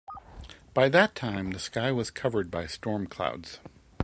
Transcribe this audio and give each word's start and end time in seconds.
By 0.73 0.89
that 0.89 1.13
time, 1.13 1.51
the 1.51 1.59
sky 1.59 1.91
was 1.91 2.09
covered 2.09 2.49
by 2.49 2.65
storm 2.65 3.05
clouds. 3.05 3.59